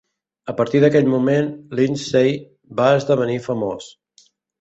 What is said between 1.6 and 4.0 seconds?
Lindsay va esdevenir famós.